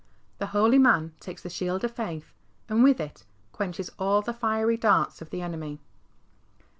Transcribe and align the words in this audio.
The 0.39 0.47
holy 0.47 0.79
man 0.79 1.13
takes 1.19 1.43
the 1.43 1.49
shield 1.51 1.83
of 1.83 1.91
faith, 1.91 2.33
and 2.67 2.83
with 2.83 2.99
it" 2.99 3.23
quenches 3.51 3.91
all 3.99 4.23
the 4.23 4.33
fiery 4.33 4.75
darts 4.75 5.21
of 5.21 5.29
the 5.29 5.43
enemy." 5.43 5.79